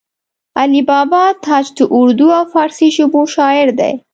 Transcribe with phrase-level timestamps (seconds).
[0.59, 3.93] علي بابا تاج د اردو او فارسي ژبو شاعر دی